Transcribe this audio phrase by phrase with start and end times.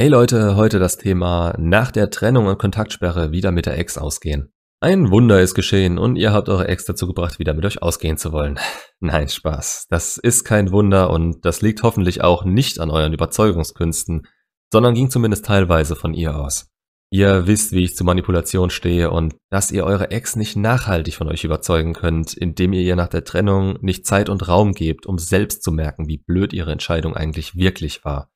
[0.00, 4.50] Hey Leute, heute das Thema nach der Trennung und Kontaktsperre wieder mit der Ex ausgehen.
[4.80, 8.16] Ein Wunder ist geschehen und ihr habt eure Ex dazu gebracht, wieder mit euch ausgehen
[8.16, 8.58] zu wollen.
[9.00, 9.88] Nein, Spaß.
[9.90, 14.26] Das ist kein Wunder und das liegt hoffentlich auch nicht an euren Überzeugungskünsten,
[14.72, 16.70] sondern ging zumindest teilweise von ihr aus.
[17.10, 21.28] Ihr wisst, wie ich zu Manipulation stehe und dass ihr eure Ex nicht nachhaltig von
[21.28, 25.18] euch überzeugen könnt, indem ihr ihr nach der Trennung nicht Zeit und Raum gebt, um
[25.18, 28.30] selbst zu merken, wie blöd ihre Entscheidung eigentlich wirklich war.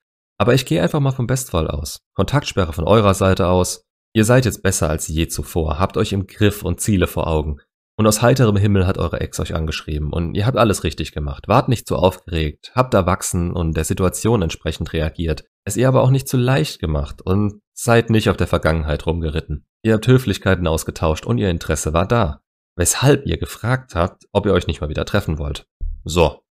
[0.45, 2.01] Aber ich gehe einfach mal vom Bestfall aus.
[2.13, 3.87] Kontaktsperre von eurer Seite aus.
[4.13, 7.61] Ihr seid jetzt besser als je zuvor, habt euch im Griff und Ziele vor Augen.
[7.97, 11.49] Und aus heiterem Himmel hat eure Ex euch angeschrieben und ihr habt alles richtig gemacht.
[11.49, 15.45] Wart nicht zu aufgeregt, habt erwachsen und der Situation entsprechend reagiert.
[15.65, 19.65] Es ihr aber auch nicht zu leicht gemacht und seid nicht auf der Vergangenheit rumgeritten.
[19.83, 22.43] Ihr habt Höflichkeiten ausgetauscht und ihr Interesse war da.
[22.77, 25.67] Weshalb ihr gefragt habt, ob ihr euch nicht mal wieder treffen wollt.
[26.05, 26.44] So.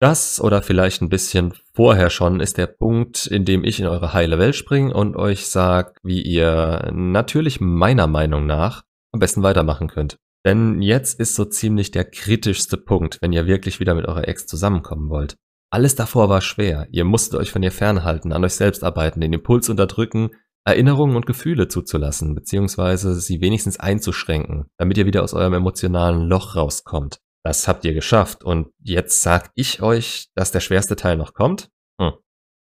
[0.00, 4.12] Das oder vielleicht ein bisschen vorher schon ist der Punkt, in dem ich in eure
[4.12, 9.88] heile Welt springe und euch sag, wie ihr natürlich meiner Meinung nach am besten weitermachen
[9.88, 10.18] könnt.
[10.46, 14.46] Denn jetzt ist so ziemlich der kritischste Punkt, wenn ihr wirklich wieder mit eurer Ex
[14.46, 15.36] zusammenkommen wollt.
[15.70, 16.86] Alles davor war schwer.
[16.90, 20.30] Ihr musstet euch von ihr fernhalten, an euch selbst arbeiten, den Impuls unterdrücken,
[20.64, 26.56] Erinnerungen und Gefühle zuzulassen, beziehungsweise sie wenigstens einzuschränken, damit ihr wieder aus eurem emotionalen Loch
[26.56, 27.18] rauskommt.
[27.44, 31.70] Das habt ihr geschafft und jetzt sag ich euch, dass der schwerste Teil noch kommt?
[32.00, 32.12] Hm.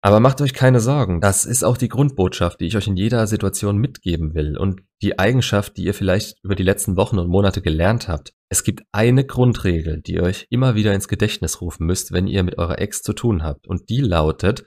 [0.01, 3.25] Aber macht euch keine Sorgen, das ist auch die Grundbotschaft, die ich euch in jeder
[3.25, 7.61] Situation mitgeben will und die Eigenschaft, die ihr vielleicht über die letzten Wochen und Monate
[7.61, 8.33] gelernt habt.
[8.49, 12.43] Es gibt eine Grundregel, die ihr euch immer wieder ins Gedächtnis rufen müsst, wenn ihr
[12.43, 14.65] mit eurer Ex zu tun habt und die lautet,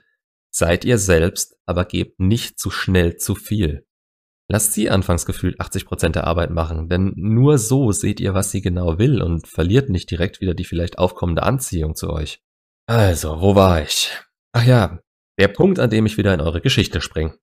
[0.51, 3.85] seid ihr selbst, aber gebt nicht zu schnell zu viel.
[4.51, 8.61] Lasst sie anfangs gefühlt 80% der Arbeit machen, denn nur so seht ihr, was sie
[8.61, 12.41] genau will und verliert nicht direkt wieder die vielleicht aufkommende Anziehung zu euch.
[12.87, 14.11] Also, wo war ich?
[14.51, 14.99] Ach ja,
[15.37, 17.33] der Punkt, an dem ich wieder in eure Geschichte spring.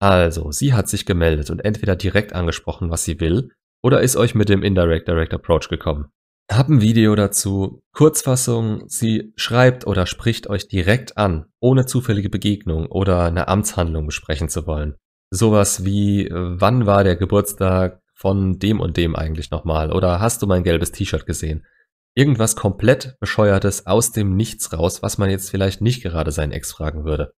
[0.00, 3.50] Also, sie hat sich gemeldet und entweder direkt angesprochen, was sie will,
[3.84, 6.06] oder ist euch mit dem Indirect Direct Approach gekommen.
[6.50, 7.82] Hab ein Video dazu.
[7.92, 14.48] Kurzfassung, sie schreibt oder spricht euch direkt an, ohne zufällige Begegnung oder eine Amtshandlung besprechen
[14.48, 14.96] zu wollen.
[15.30, 19.92] Sowas wie, wann war der Geburtstag von dem und dem eigentlich nochmal?
[19.92, 21.66] Oder hast du mein gelbes T-Shirt gesehen?
[22.14, 26.72] Irgendwas komplett bescheuertes aus dem Nichts raus, was man jetzt vielleicht nicht gerade seinen Ex
[26.72, 27.32] fragen würde.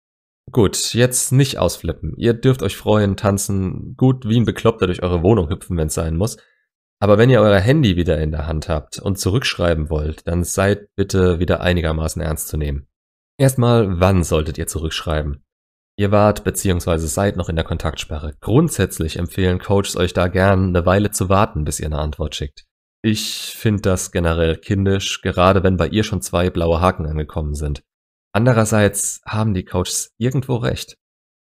[0.53, 2.15] Gut, jetzt nicht ausflippen.
[2.17, 6.17] Ihr dürft euch freuen, tanzen, gut wie ein Bekloppter durch eure Wohnung hüpfen, wenn's sein
[6.17, 6.37] muss.
[7.01, 10.95] Aber wenn ihr euer Handy wieder in der Hand habt und zurückschreiben wollt, dann seid
[10.97, 12.87] bitte wieder einigermaßen ernst zu nehmen.
[13.37, 15.45] Erstmal, wann solltet ihr zurückschreiben?
[15.99, 16.97] Ihr wart bzw.
[16.99, 18.37] seid noch in der Kontaktsperre.
[18.41, 22.67] Grundsätzlich empfehlen Coaches euch da gern eine Weile zu warten, bis ihr eine Antwort schickt.
[23.03, 27.83] Ich finde das generell kindisch, gerade wenn bei ihr schon zwei blaue Haken angekommen sind.
[28.33, 30.97] Andererseits haben die Coaches irgendwo recht.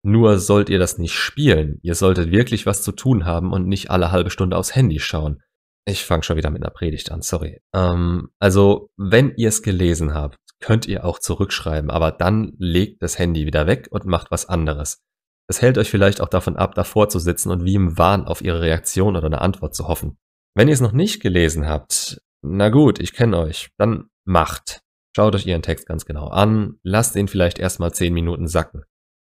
[0.03, 1.79] Nur sollt ihr das nicht spielen.
[1.81, 5.41] Ihr solltet wirklich was zu tun haben und nicht alle halbe Stunde aufs Handy schauen.
[5.85, 7.59] Ich fange schon wieder mit einer Predigt an, sorry.
[7.73, 13.19] Ähm, also, wenn ihr es gelesen habt, könnt ihr auch zurückschreiben, aber dann legt das
[13.19, 15.03] Handy wieder weg und macht was anderes.
[15.49, 18.41] Es hält euch vielleicht auch davon ab, davor zu sitzen und wie im Wahn auf
[18.41, 20.17] ihre Reaktion oder eine Antwort zu hoffen.
[20.55, 24.79] Wenn ihr es noch nicht gelesen habt, na gut, ich kenne euch, dann macht.
[25.13, 28.83] Schaut euch ihren Text ganz genau an, lasst ihn vielleicht erstmal 10 Minuten sacken.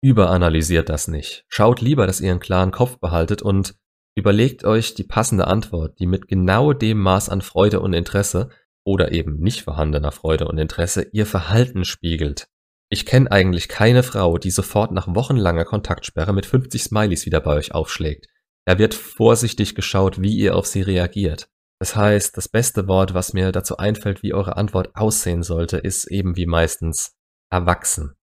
[0.02, 1.46] Überanalysiert das nicht.
[1.48, 3.74] Schaut lieber, dass ihr einen klaren Kopf behaltet und
[4.14, 8.50] überlegt euch die passende Antwort, die mit genau dem Maß an Freude und Interesse
[8.84, 12.48] oder eben nicht vorhandener Freude und Interesse ihr Verhalten spiegelt.
[12.88, 17.54] Ich kenne eigentlich keine Frau, die sofort nach wochenlanger Kontaktsperre mit 50 Smileys wieder bei
[17.54, 18.26] euch aufschlägt.
[18.66, 21.48] Da wird vorsichtig geschaut, wie ihr auf sie reagiert.
[21.80, 26.04] Das heißt, das beste Wort, was mir dazu einfällt, wie eure Antwort aussehen sollte, ist
[26.06, 27.16] eben wie meistens
[27.50, 28.14] erwachsen.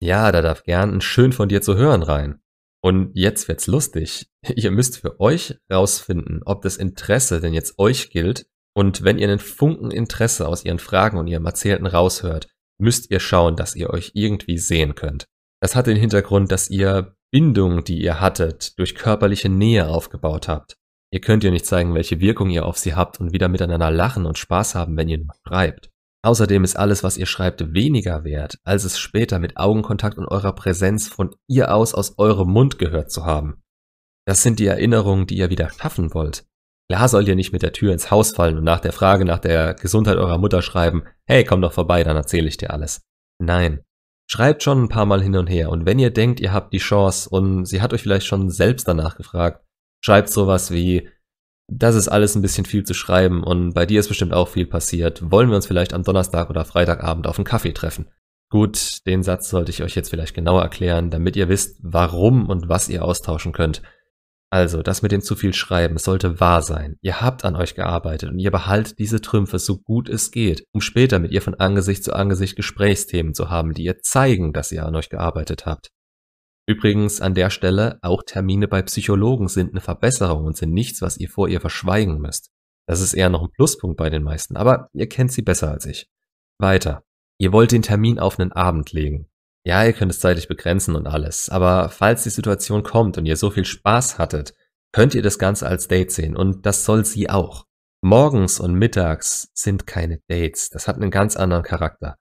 [0.00, 2.40] Ja, da darf gern ein schön von dir zu hören rein.
[2.82, 4.30] Und jetzt wird's lustig.
[4.56, 8.46] Ihr müsst für euch rausfinden, ob das Interesse denn jetzt euch gilt.
[8.76, 12.48] Und wenn ihr einen Funken Interesse aus ihren Fragen und ihrem Erzählten raushört,
[12.78, 15.26] müsst ihr schauen, dass ihr euch irgendwie sehen könnt.
[15.60, 20.76] Das hat den Hintergrund, dass ihr Bindung, die ihr hattet, durch körperliche Nähe aufgebaut habt.
[21.12, 24.26] Ihr könnt ihr nicht zeigen, welche Wirkung ihr auf sie habt und wieder miteinander lachen
[24.26, 25.90] und Spaß haben, wenn ihr nur schreibt.
[26.24, 30.54] Außerdem ist alles, was ihr schreibt, weniger wert, als es später mit Augenkontakt und eurer
[30.54, 33.62] Präsenz von ihr aus aus eurem Mund gehört zu haben.
[34.26, 36.46] Das sind die Erinnerungen, die ihr wieder schaffen wollt.
[36.90, 39.38] Klar sollt ihr nicht mit der Tür ins Haus fallen und nach der Frage nach
[39.38, 43.00] der Gesundheit eurer Mutter schreiben, hey, komm doch vorbei, dann erzähle ich dir alles.
[43.38, 43.80] Nein.
[44.26, 46.78] Schreibt schon ein paar Mal hin und her und wenn ihr denkt, ihr habt die
[46.78, 49.64] Chance und sie hat euch vielleicht schon selbst danach gefragt,
[50.02, 51.08] schreibt sowas wie,
[51.70, 54.66] das ist alles ein bisschen viel zu schreiben und bei dir ist bestimmt auch viel
[54.66, 55.30] passiert.
[55.30, 58.08] Wollen wir uns vielleicht am Donnerstag oder Freitagabend auf einen Kaffee treffen?
[58.50, 62.68] Gut, den Satz sollte ich euch jetzt vielleicht genauer erklären, damit ihr wisst, warum und
[62.68, 63.82] was ihr austauschen könnt.
[64.54, 66.96] Also, das mit dem zu viel Schreiben sollte wahr sein.
[67.02, 70.80] Ihr habt an euch gearbeitet und ihr behaltet diese Trümpfe so gut es geht, um
[70.80, 74.86] später mit ihr von Angesicht zu Angesicht Gesprächsthemen zu haben, die ihr zeigen, dass ihr
[74.86, 75.90] an euch gearbeitet habt.
[76.68, 81.16] Übrigens an der Stelle, auch Termine bei Psychologen sind eine Verbesserung und sind nichts, was
[81.16, 82.52] ihr vor ihr verschweigen müsst.
[82.86, 85.84] Das ist eher noch ein Pluspunkt bei den meisten, aber ihr kennt sie besser als
[85.84, 86.06] ich.
[86.60, 87.02] Weiter.
[87.40, 89.26] Ihr wollt den Termin auf einen Abend legen.
[89.66, 93.36] Ja, ihr könnt es zeitlich begrenzen und alles, aber falls die Situation kommt und ihr
[93.36, 94.54] so viel Spaß hattet,
[94.92, 97.64] könnt ihr das Ganze als Date sehen und das soll sie auch.
[98.02, 102.16] Morgens und mittags sind keine Dates, das hat einen ganz anderen Charakter.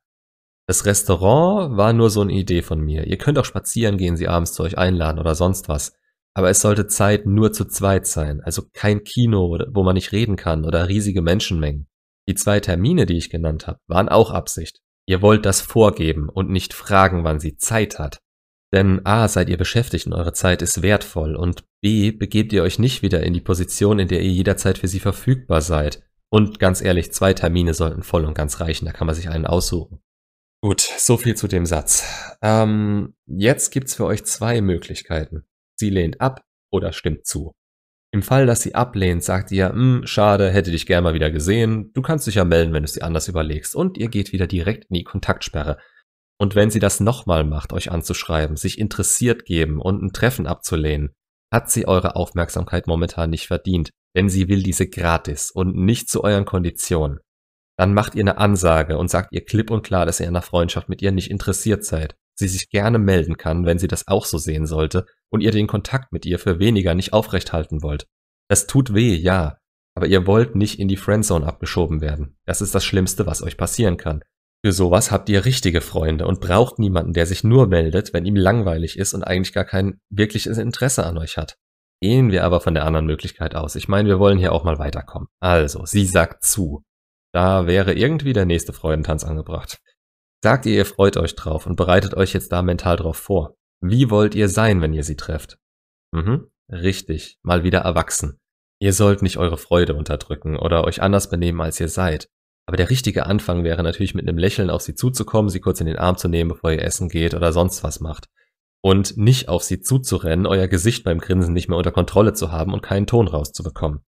[0.66, 3.06] Das Restaurant war nur so eine Idee von mir.
[3.06, 5.92] Ihr könnt auch spazieren gehen, sie abends zu euch einladen oder sonst was.
[6.34, 10.36] Aber es sollte Zeit nur zu zweit sein, also kein Kino, wo man nicht reden
[10.36, 11.88] kann oder riesige Menschenmengen.
[12.28, 14.83] Die zwei Termine, die ich genannt habe, waren auch Absicht.
[15.06, 18.20] Ihr wollt das vorgeben und nicht fragen, wann sie Zeit hat.
[18.74, 22.80] Denn A, seid ihr beschäftigt und eure Zeit ist wertvoll und B, begebt ihr euch
[22.80, 26.04] nicht wieder in die Position, in der ihr jederzeit für sie verfügbar seid.
[26.32, 29.46] Und ganz ehrlich, zwei Termine sollten voll und ganz reichen, da kann man sich einen
[29.46, 30.00] aussuchen.
[30.64, 32.04] Gut, so viel zu dem Satz.
[32.42, 35.44] Ähm, jetzt gibt's für euch zwei Möglichkeiten.
[35.76, 37.54] Sie lehnt ab oder stimmt zu.
[38.14, 41.92] Im Fall, dass sie ablehnt, sagt ihr, hm, schade, hätte dich gern mal wieder gesehen,
[41.96, 44.46] du kannst dich ja melden, wenn du es dir anders überlegst und ihr geht wieder
[44.46, 45.80] direkt in die Kontaktsperre.
[46.40, 51.12] Und wenn sie das nochmal macht, euch anzuschreiben, sich interessiert geben und ein Treffen abzulehnen,
[51.52, 56.24] hat sie eure Aufmerksamkeit momentan nicht verdient, denn sie will diese gratis und nicht zu
[56.24, 57.20] euren Konditionen.
[57.80, 60.44] Dann macht ihr eine Ansage und sagt ihr klipp und klar, dass ihr in einer
[60.44, 64.26] Freundschaft mit ihr nicht interessiert seid sie sich gerne melden kann, wenn sie das auch
[64.26, 68.08] so sehen sollte und ihr den Kontakt mit ihr für weniger nicht aufrechthalten wollt.
[68.50, 69.58] Das tut weh, ja,
[69.96, 72.38] aber ihr wollt nicht in die Friendzone abgeschoben werden.
[72.46, 74.22] Das ist das Schlimmste, was euch passieren kann.
[74.66, 78.38] Für sowas habt ihr richtige Freunde und braucht niemanden, der sich nur meldet, wenn ihm
[78.38, 81.58] langweilig ist und eigentlich gar kein wirkliches Interesse an euch hat.
[82.02, 83.76] Gehen wir aber von der anderen Möglichkeit aus.
[83.76, 85.28] Ich meine, wir wollen hier auch mal weiterkommen.
[85.42, 86.84] Also, sie sagt zu.
[87.34, 89.80] Da wäre irgendwie der nächste Freudentanz angebracht.
[90.44, 93.56] Sagt ihr, ihr freut euch drauf und bereitet euch jetzt da mental drauf vor.
[93.80, 95.58] Wie wollt ihr sein, wenn ihr sie trefft?
[96.12, 98.42] Mhm, richtig, mal wieder erwachsen.
[98.78, 102.28] Ihr sollt nicht eure Freude unterdrücken oder euch anders benehmen, als ihr seid.
[102.68, 105.88] Aber der richtige Anfang wäre natürlich mit einem Lächeln auf sie zuzukommen, sie kurz in
[105.88, 108.28] den Arm zu nehmen, bevor ihr essen geht oder sonst was macht.
[108.82, 112.74] Und nicht auf sie zuzurennen, euer Gesicht beim Grinsen nicht mehr unter Kontrolle zu haben
[112.74, 114.02] und keinen Ton rauszubekommen.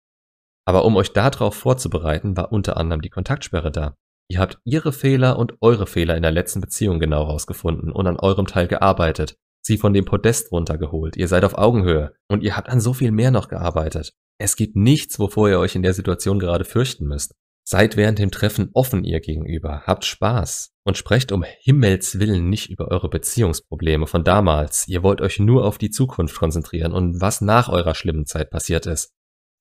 [0.65, 3.99] Aber um euch darauf vorzubereiten, war unter anderem die Kontaktsperre da.
[4.29, 8.19] Ihr habt ihre Fehler und eure Fehler in der letzten Beziehung genau rausgefunden und an
[8.19, 12.69] eurem Teil gearbeitet, sie von dem Podest runtergeholt, ihr seid auf Augenhöhe und ihr habt
[12.69, 14.15] an so viel mehr noch gearbeitet.
[14.39, 17.35] Es gibt nichts, wovor ihr euch in der Situation gerade fürchten müsst.
[17.65, 22.71] Seid während dem Treffen offen ihr gegenüber, habt Spaß und sprecht um Himmels Willen nicht
[22.71, 24.89] über eure Beziehungsprobleme von damals.
[24.89, 28.87] Ihr wollt euch nur auf die Zukunft konzentrieren und was nach eurer schlimmen Zeit passiert
[28.87, 29.13] ist.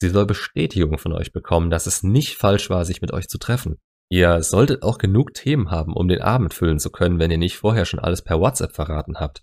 [0.01, 3.37] Sie soll Bestätigung von euch bekommen, dass es nicht falsch war, sich mit euch zu
[3.37, 3.77] treffen.
[4.11, 7.55] Ihr solltet auch genug Themen haben, um den Abend füllen zu können, wenn ihr nicht
[7.55, 9.41] vorher schon alles per WhatsApp verraten habt.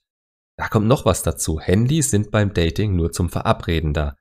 [0.58, 1.58] Da kommt noch was dazu.
[1.58, 4.14] Handys sind beim Dating nur zum Verabreden da.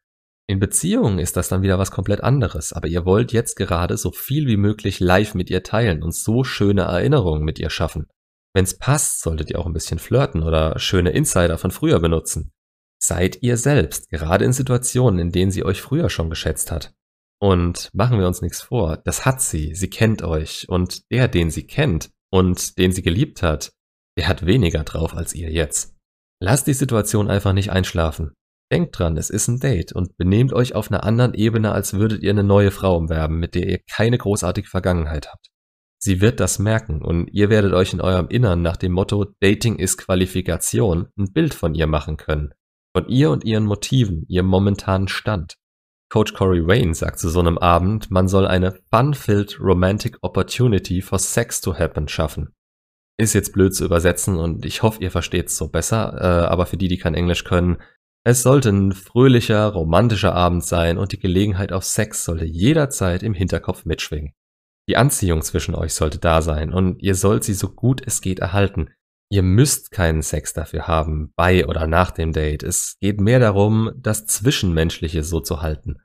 [0.49, 4.11] In Beziehungen ist das dann wieder was komplett anderes, aber ihr wollt jetzt gerade so
[4.11, 8.07] viel wie möglich live mit ihr teilen und so schöne Erinnerungen mit ihr schaffen.
[8.53, 12.53] Wenn's passt, solltet ihr auch ein bisschen flirten oder schöne Insider von früher benutzen.
[13.03, 16.93] Seid ihr selbst, gerade in Situationen, in denen sie euch früher schon geschätzt hat.
[17.39, 21.51] Und machen wir uns nichts vor, das hat sie, sie kennt euch und der, den
[21.51, 23.71] sie kennt und den sie geliebt hat,
[24.17, 25.95] der hat weniger drauf als ihr jetzt.
[26.41, 28.33] Lasst die Situation einfach nicht einschlafen.
[28.71, 32.23] Denkt dran, es ist ein Date und benehmt euch auf einer anderen Ebene, als würdet
[32.23, 35.47] ihr eine neue Frau umwerben, mit der ihr keine großartige Vergangenheit habt.
[35.99, 39.77] Sie wird das merken und ihr werdet euch in eurem Innern nach dem Motto Dating
[39.77, 42.53] ist Qualifikation ein Bild von ihr machen können.
[42.95, 45.57] Von ihr und ihren Motiven, ihrem momentanen Stand.
[46.09, 51.19] Coach Corey Wayne sagt zu so einem Abend, man soll eine fun-filled romantic opportunity for
[51.19, 52.53] sex to happen schaffen.
[53.19, 56.65] Ist jetzt blöd zu übersetzen und ich hoffe, ihr versteht es so besser, äh, aber
[56.65, 57.77] für die, die kein Englisch können,
[58.23, 63.33] es sollte ein fröhlicher, romantischer Abend sein und die Gelegenheit auf Sex sollte jederzeit im
[63.33, 64.33] Hinterkopf mitschwingen.
[64.89, 68.39] Die Anziehung zwischen euch sollte da sein und ihr sollt sie so gut es geht
[68.39, 68.89] erhalten.
[69.29, 72.63] Ihr müsst keinen Sex dafür haben, bei oder nach dem Date.
[72.63, 75.97] Es geht mehr darum, das Zwischenmenschliche so zu halten.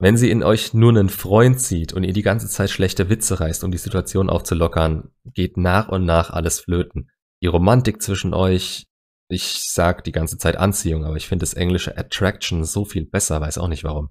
[0.00, 3.40] Wenn sie in euch nur einen Freund sieht und ihr die ganze Zeit schlechte Witze
[3.40, 7.10] reißt, um die Situation aufzulockern, geht nach und nach alles flöten.
[7.42, 8.86] Die Romantik zwischen euch,
[9.28, 13.40] ich sag die ganze Zeit Anziehung, aber ich finde das englische Attraction so viel besser,
[13.40, 14.10] weiß auch nicht warum.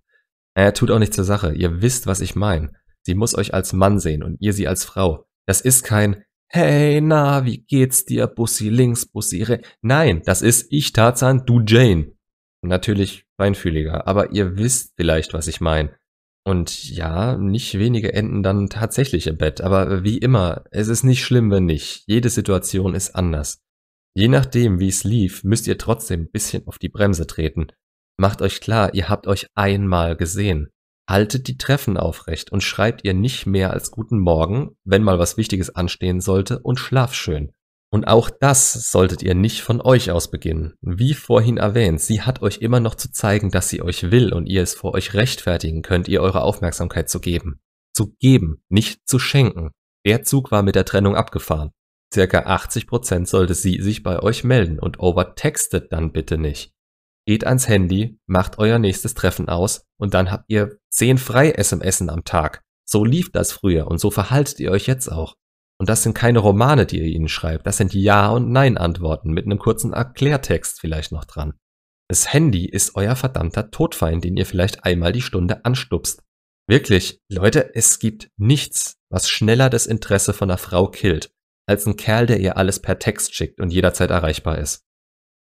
[0.56, 1.54] Er tut auch nicht zur Sache.
[1.54, 2.72] Ihr wisst, was ich meine.
[3.04, 5.26] Sie muss euch als Mann sehen und ihr sie als Frau.
[5.46, 8.26] Das ist kein Hey, na, wie geht's dir?
[8.28, 9.68] Bussi links, Bussi rechts.
[9.82, 12.14] Nein, das ist ich Tarzan, du Jane.
[12.62, 15.94] Natürlich feinfühliger, aber ihr wisst vielleicht, was ich meine.
[16.46, 21.22] Und ja, nicht wenige enden dann tatsächlich im Bett, aber wie immer, es ist nicht
[21.22, 22.04] schlimm, wenn nicht.
[22.08, 23.62] Jede Situation ist anders.
[24.16, 27.68] Je nachdem, wie es lief, müsst ihr trotzdem ein bisschen auf die Bremse treten.
[28.18, 30.70] Macht euch klar, ihr habt euch einmal gesehen.
[31.10, 35.38] Haltet die Treffen aufrecht und schreibt ihr nicht mehr als guten Morgen, wenn mal was
[35.38, 37.54] Wichtiges anstehen sollte, und schlaf schön.
[37.90, 40.74] Und auch das solltet ihr nicht von euch aus beginnen.
[40.82, 44.46] Wie vorhin erwähnt, sie hat euch immer noch zu zeigen, dass sie euch will und
[44.46, 47.62] ihr es vor euch rechtfertigen könnt, ihr eure Aufmerksamkeit zu geben.
[47.94, 49.72] Zu geben, nicht zu schenken.
[50.06, 51.72] Der Zug war mit der Trennung abgefahren.
[52.14, 56.74] Circa 80% sollte sie sich bei euch melden und overtextet dann bitte nicht.
[57.28, 62.10] Geht ans Handy, macht euer nächstes Treffen aus und dann habt ihr 10 frei SMSen
[62.10, 62.62] am Tag.
[62.90, 65.36] So lief das früher und so verhaltet ihr euch jetzt auch.
[65.78, 69.44] Und das sind keine Romane, die ihr ihnen schreibt, das sind Ja- und Nein-Antworten mit
[69.44, 71.54] einem kurzen Erklärtext vielleicht noch dran.
[72.10, 76.24] Das Handy ist euer verdammter Todfeind, den ihr vielleicht einmal die Stunde anstupst.
[76.66, 81.30] Wirklich, Leute, es gibt nichts, was schneller das Interesse von einer Frau killt,
[81.68, 84.87] als ein Kerl, der ihr alles per Text schickt und jederzeit erreichbar ist.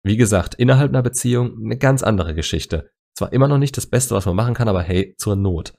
[0.04, 2.92] Wie gesagt, innerhalb einer Beziehung eine ganz andere Geschichte.
[3.16, 5.74] Zwar immer noch nicht das Beste, was man machen kann, aber hey, zur Not.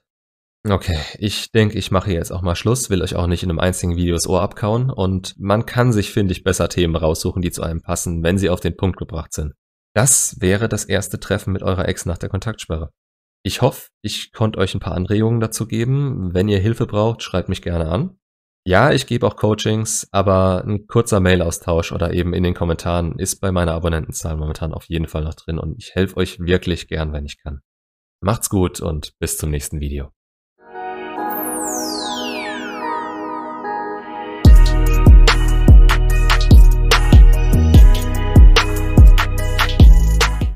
[0.68, 3.60] Okay, ich denke, ich mache jetzt auch mal Schluss, will euch auch nicht in einem
[3.60, 7.50] einzigen Video das Ohr abkauen und man kann sich, finde ich, besser Themen raussuchen, die
[7.50, 9.54] zu einem passen, wenn sie auf den Punkt gebracht sind.
[9.94, 12.90] Das wäre das erste Treffen mit eurer Ex nach der Kontaktsperre.
[13.42, 16.34] Ich hoffe, ich konnte euch ein paar Anregungen dazu geben.
[16.34, 18.19] Wenn ihr Hilfe braucht, schreibt mich gerne an.
[18.66, 23.40] Ja, ich gebe auch Coachings, aber ein kurzer Mail-Austausch oder eben in den Kommentaren ist
[23.40, 27.12] bei meiner Abonnentenzahl momentan auf jeden Fall noch drin und ich helfe euch wirklich gern,
[27.14, 27.62] wenn ich kann.
[28.20, 30.12] Macht's gut und bis zum nächsten Video.